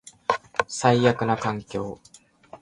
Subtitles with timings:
[0.67, 1.99] 最悪な環境